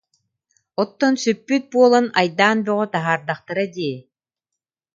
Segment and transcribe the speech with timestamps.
[0.81, 3.95] Оттон сүппүт буолан айдаан бөҕө таһаардахтара дии